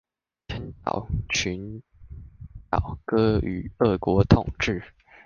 [0.47, 1.83] 千島群
[2.71, 4.81] 島割予俄國統冶